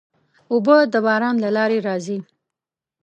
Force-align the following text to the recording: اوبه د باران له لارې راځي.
اوبه 0.51 0.75
د 0.93 0.95
باران 1.05 1.35
له 1.43 1.49
لارې 1.57 1.77
راځي. 1.87 2.17